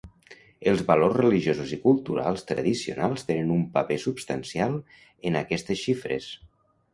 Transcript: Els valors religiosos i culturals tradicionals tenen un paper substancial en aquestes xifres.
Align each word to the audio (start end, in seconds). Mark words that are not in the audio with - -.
Els 0.69 0.79
valors 0.85 1.17
religiosos 1.17 1.73
i 1.77 1.77
culturals 1.83 2.45
tradicionals 2.51 3.27
tenen 3.27 3.53
un 3.57 3.61
paper 3.77 3.99
substancial 4.05 4.75
en 5.31 5.39
aquestes 5.43 5.85
xifres. 5.85 6.33